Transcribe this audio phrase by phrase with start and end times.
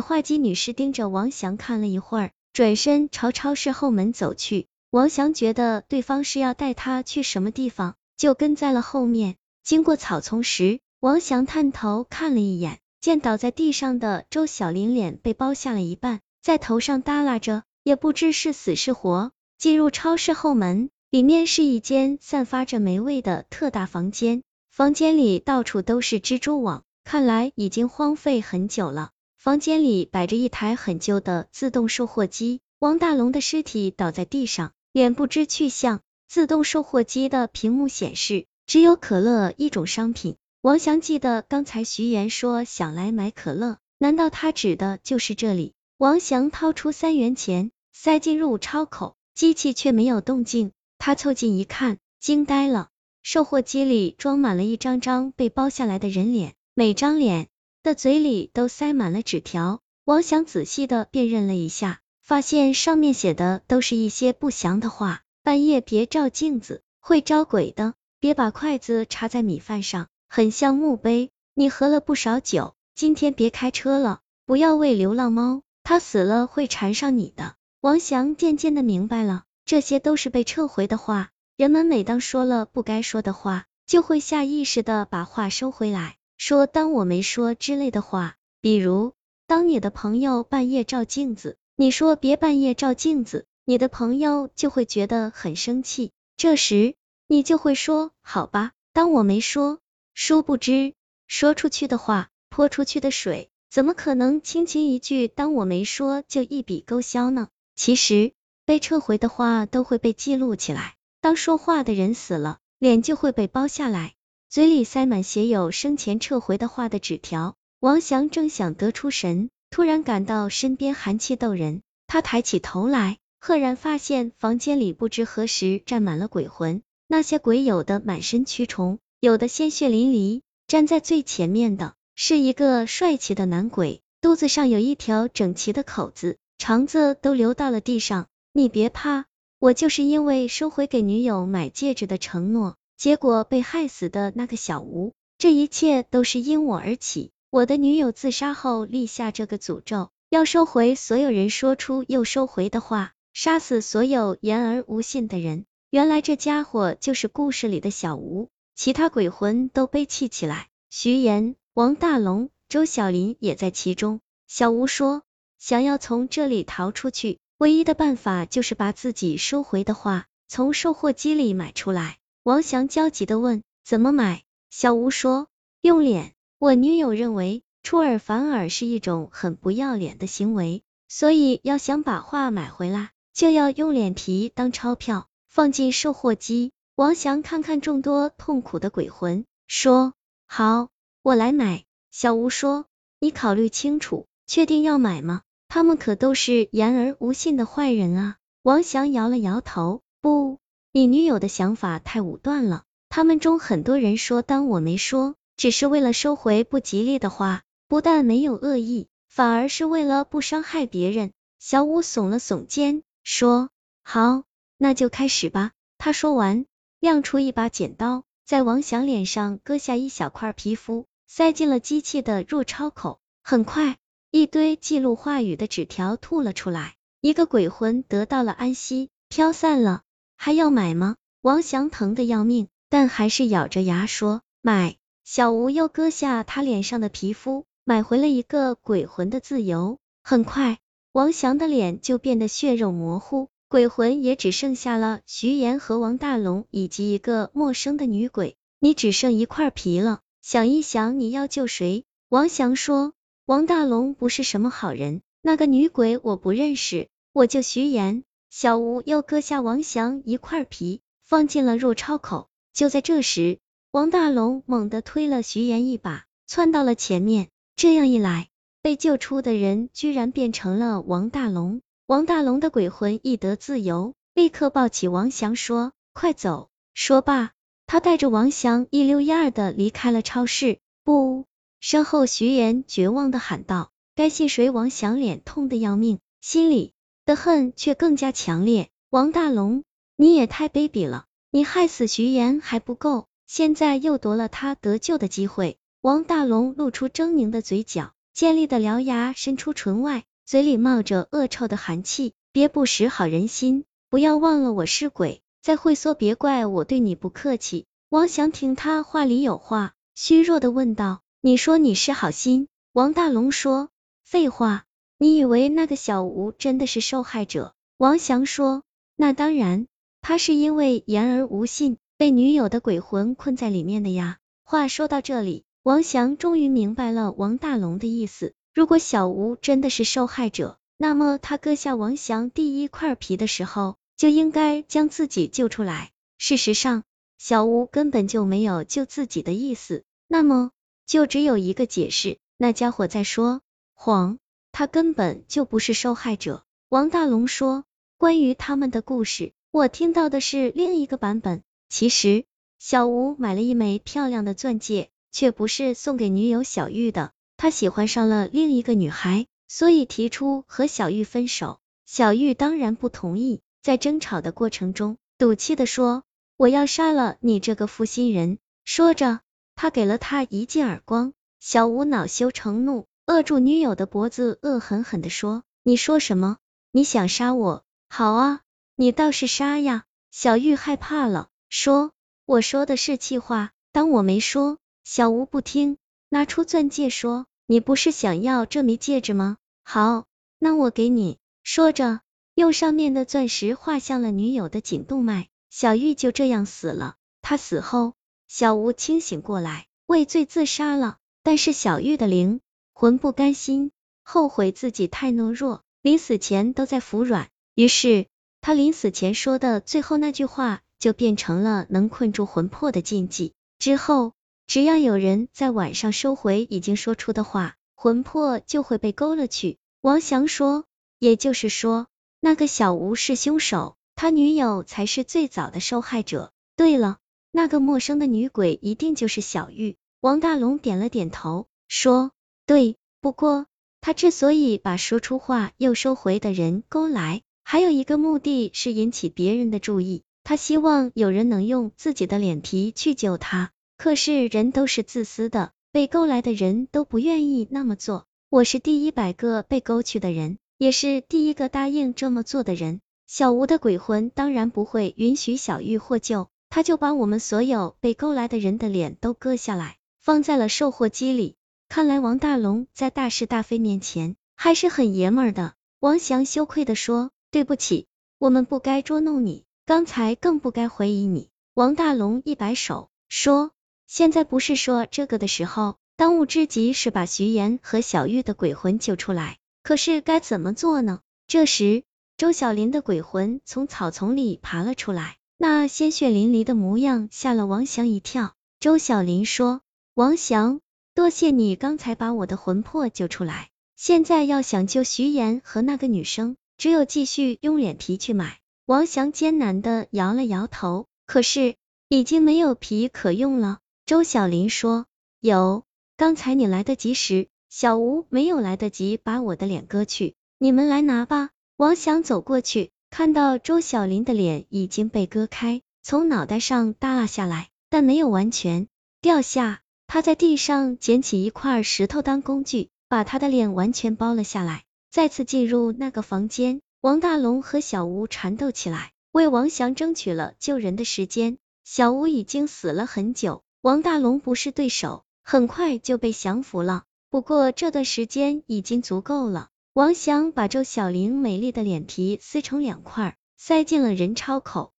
[0.00, 4.66] 画机女士盯着王翔看了一会儿，转身朝超市后门走去。
[4.90, 9.36] 王翔觉得对方是要带他去什么地方，就跟在了后面。
[9.62, 19.30] 经过草丛时，王翔探头看了一眼，见倒在地上的周小林脸被剥下了一半，在头上耷拉着，也不知是死是活。
[19.58, 29.10] 进入超市后门，里面是一间散发着霉味的特大房间，房间里到处都是蜘蛛网，看来已经荒废很久了。
[29.42, 34.72] 房间里摆着一台很旧的自动售货机，王大龙的尸体倒在地上。
[34.92, 40.36] 脸不知去向，自动售货机的屏幕显示只有可乐一种商品。
[40.60, 45.72] 王翔记得刚才徐岩说想来买可乐，难道他指的就是这里？
[45.96, 50.72] 王翔掏出三元钱塞进入钞口，机器却没有动静。
[50.98, 52.90] 他凑近一看，惊呆了，
[53.22, 57.48] 售货机里装满了一张张被剥下来的人脸，每张脸
[57.82, 59.80] 的嘴里都塞满了纸条。
[60.04, 62.00] 王翔仔细的辨认了一下。
[62.22, 71.30] 发现上面写的都是一些不祥的话，半夜别照镜子，会招鬼的；别把筷子插在米饭上，很像墓碑。
[71.54, 77.56] 你喝了不少酒，今天别开车了，不要喂流浪猫，它死了会缠上你的。
[77.80, 81.30] 王翔渐渐的明白了，这些都是被撤回的话。
[81.56, 88.34] 人们每当说了不该说的话，就会下意识的把话收回来，说当我没说之类的话。
[88.62, 89.12] 比如，
[89.46, 91.58] 当你的朋友半夜照镜子。
[91.76, 96.12] 你说别半夜照镜子，你的朋友就会觉得很生气。
[96.38, 96.94] 这时
[97.28, 99.80] 你就会说好吧，当我没说。
[100.14, 100.94] 殊不知，
[101.26, 107.48] 说出去的话，泼出去的水，怎么可能轻轻一句当我没说就一笔勾销呢？
[107.76, 108.32] 其实
[108.64, 110.94] 被撤回的话都会被记录起来。
[111.20, 114.14] 当说话的人死了，脸就会被剥下来，
[114.50, 117.54] 嘴里塞满写有生前撤回的话的纸条。
[117.78, 119.48] 王翔正想得出神。
[119.70, 126.82] 突然感到身边寒气逗人，他抬起头来，赫然发现房间里不知何时站满了鬼魂。
[127.06, 130.40] 那些鬼有的满身蛆虫，有的鲜血淋漓。
[130.66, 138.26] 站在最前面的是一个帅气的男鬼，肚子上有一条整齐的口子，肠子都流到了地上。
[138.52, 139.26] 你别怕，
[139.60, 145.14] 我就是因为收回给女友买戒指的承诺，结果被害死的那个小吴。
[145.38, 147.30] 这一切都是因我而起。
[147.48, 155.64] 我的女友自杀后立下这个诅咒，要收回所有人说出又收回的话，杀死所有言而无信的人。
[155.88, 160.68] 原来这家伙就是故事里的小吴，其他鬼魂都悲泣起来。
[160.90, 164.20] 徐岩、王大龙、周小林也在其中。
[164.46, 165.22] 小吴说，
[165.58, 172.18] 想要从这里逃出去，唯一的办法就是把自己收回的话从售货机里买出来。
[172.42, 174.44] 王翔焦急的问，怎么买？
[174.70, 175.48] 小吴说，
[175.82, 176.32] 用脸。
[176.58, 186.72] 我女友认为出尔反尔是一种很不要脸的行为，所以要想把画买回来，就要用脸皮当钞票放进售货机。
[186.94, 190.14] 王翔看看众多痛苦的鬼魂，说
[190.48, 190.88] ：“好，
[191.22, 192.86] 我来买。”小吴说
[193.20, 195.42] ：“你考虑清楚，确定要买吗？
[195.68, 200.58] 他们可都是言而无信的坏人啊。”王翔摇了摇头：“不，
[200.92, 202.84] 你女友的想法太武断了。
[203.08, 211.32] 他们中很多人说，当我没说。”只是为了收回不吉利的话，不但没有恶意，反而是为了不伤害别人。
[211.58, 213.68] 小五耸了耸肩，说
[214.02, 214.44] ：“好，
[214.78, 216.64] 那就开始吧。”他说完，
[216.98, 223.20] 亮出一把剪刀，在王翔脸上割下一小块皮肤，塞进了机器的入钞口。
[223.44, 223.98] 很快，
[224.30, 230.00] 一堆记录话语的纸条吐了出来，一个鬼魂得到了安息，飘散了。
[230.42, 231.16] 还要买吗？
[231.42, 239.98] 王翔疼得要命，但还是咬着牙说：“买。”小吴又割下他脸上的皮肤，买回了一个鬼魂的自由。
[240.22, 240.78] 很快，
[241.12, 248.56] 王翔的脸就变得血肉模糊，鬼魂也只剩下了徐岩和王大龙以及一个陌生的女鬼。
[248.78, 252.06] 你只剩一块皮了，想一想你要救谁？
[252.30, 253.12] 王翔说，
[253.44, 258.24] 王大龙不是什么好人，那个女鬼我不认识，我救徐岩。
[258.50, 262.48] 小吴又割下王翔一块皮，放进了入钞口。
[262.72, 263.60] 就在这时，
[263.92, 267.46] 王大龙猛地推了徐岩一把，窜到了前面。
[267.76, 268.48] 这样一来，
[268.82, 271.80] 被救出的人居然变成了王大龙。
[272.06, 277.52] 王大龙的鬼魂一得自由，立刻抱起王翔说：“快走！”说罢，
[277.86, 280.80] 他带着王翔一溜烟儿的离开了超市。
[281.04, 281.44] 不，
[281.78, 286.94] 身后徐岩绝望的喊道：“该信谁？”王翔脸痛的要命，心里
[287.30, 288.88] 的恨却更加强烈。
[289.08, 289.84] 王大龙，
[290.16, 291.26] 你也太卑鄙了！
[291.52, 293.28] 你害死徐岩还不够。
[293.46, 303.84] 现在又夺了他得救的机会，王大龙露出狰狞的嘴角，尖利的獠牙伸出唇外，嘴里冒着恶臭的寒气，别不识好人心。
[304.08, 307.86] 不要忘了我是鬼，再会缩别怪我对你不客气。
[308.08, 313.88] 王祥听他话里有话，虚弱的问道：“你说你是好心？”王大龙说
[314.26, 314.84] ：“废话，
[315.22, 318.84] 你以为那个小吴真的是受害者？”王翔说
[319.16, 319.86] ：“那当然，
[320.22, 328.54] 他是因为言而无信，被女友的鬼魂困在里面的呀。”话说到这里，王翔终于明白了王大龙的意思。
[328.72, 336.12] 如果小吴真的是受害者，那么他割下王翔第一块皮的时候，就应该将自己救出来。
[336.38, 337.02] 事实上，
[337.36, 340.70] 小吴根本就没有救自己的意思，那么
[341.04, 342.38] 就只有一个解释。
[342.56, 343.60] 那家伙在说
[343.92, 344.38] 谎，
[344.72, 346.64] 他根本就不是受害者。
[346.88, 347.84] 王大龙说
[348.18, 351.62] ：“关于他们的故事，我听到的是另一个版本。
[351.88, 352.44] 其实，
[352.78, 357.32] 小吴买了一枚漂亮的钻戒，却不是送给女友小玉的。
[357.56, 361.78] 他喜欢上了另一个女孩，所以提出和小玉分手。
[362.06, 366.24] 小玉当然不同意，在争吵的过程中，赌气的说
[366.56, 369.40] ：‘我要杀了你这个负心人！’说着，
[369.76, 376.58] 他给了他一记耳光。”小吴恼羞成怒，扼住女友的脖子，恶狠狠地说：“你说什么？
[376.92, 377.84] 你想杀我？
[378.08, 378.60] 好啊，
[378.96, 382.12] 你倒是杀呀！”小玉害怕了，说
[382.46, 385.96] ：“我说的是气话，当我没说。”小吴不听，
[386.28, 389.56] 拿出钻戒说：“你不是想要这枚戒指吗？
[389.82, 390.24] 好，
[390.58, 392.20] 那我给你。”说着，
[392.54, 397.16] 用上面的钻石画向了女友的颈动脉，小玉就这样死了。
[397.42, 398.14] 他死后，
[398.46, 401.16] 小吴清醒过来，畏罪自杀了。
[401.42, 402.60] 但是小玉的灵
[402.92, 403.90] 魂不甘心，
[404.22, 407.48] 后悔自己太懦弱，临死前都在服软。
[407.74, 408.26] 于是
[408.60, 413.54] 他临死前说的最后那句话，就变成了能困住魂魄的禁忌。
[413.78, 414.34] 之后，
[414.66, 419.78] 只要有人在晚上收回已经说出的话，魂魄就会被勾了去。
[420.02, 420.84] 王翔说，
[421.18, 422.06] 也就是说，
[422.40, 426.52] 那个小吴是凶手，他女友才是最早的受害者。
[426.76, 427.18] 对了，
[427.50, 429.96] 那个陌生的女鬼一定就是小玉。
[430.20, 432.32] 王大龙点了点头，说
[432.70, 433.66] ：“对，不过
[434.00, 440.22] 他之所以把说出话又收回的人勾来，还有一个目的是引起别人的注意。
[440.44, 443.72] 他希望有人能用自己的脸皮去救他。
[443.96, 448.26] 可是人都是自私的，被勾来的人都不愿意那么做。
[448.50, 453.00] 我是第一百个被勾去的人，也是第一个答应这么做的人。
[453.26, 461.56] 小吴的鬼魂当然不会允许小玉获救，他就把我们所有被勾来的人的脸都割下来。”放在了售货机里。
[461.90, 465.74] 看来王大龙在大是大非面前还是很爷们儿的。
[465.98, 468.06] 王翔羞愧的说：“对不起，
[468.38, 473.72] 我们不该捉弄你，刚才更不该怀疑你。”王大龙一摆手说
[474.06, 479.58] ：“现在不是说这个的时候，当务之急是把徐岩和小玉的鬼魂救出来。
[479.82, 482.04] 可是该怎么做呢？”这时，
[482.36, 488.54] 周小林的鬼魂从草丛里爬了出来，那鲜血淋漓的模样吓了王翔一跳。
[488.78, 489.80] 周小林说。
[490.14, 490.80] 王翔，
[491.14, 493.68] 多谢你刚才把我的魂魄救出来。
[493.96, 498.58] 现在要想救徐岩和那个女生，只有继续用脸皮去买。
[498.86, 501.74] 王翔艰难的摇了摇头，可是
[502.08, 503.80] 已经没有皮可用了。
[504.06, 505.06] 周小林说
[505.40, 505.84] ：“有，
[506.16, 518.88] 刚才你来得及时，小吴没有来得及把我的脸割去，你们来拿吧。”王翔走过去，看到周小林的脸已经被割开，从脑袋上耷拉下来，但没有完全
[519.20, 519.82] 掉下。
[520.12, 524.82] 他在地上捡起一块石头当工具，把他的脸完全包了下来。
[525.08, 531.58] 再次进入那个房间，王大龙和小吴缠斗起来，为王翔争取了救人的时间。
[531.84, 537.04] 小吴已经死了很久，王大龙不是对手，很快就被降服了。
[537.30, 539.68] 不过这段时间已经足够了。
[539.92, 544.92] 王翔把周小玲美丽的脸皮撕成两块，塞进了人钞口。